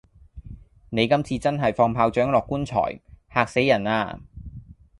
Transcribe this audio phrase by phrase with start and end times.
[0.89, 2.99] 你今次真係放炮仗落棺材——
[3.31, 4.19] 嚇死人呀！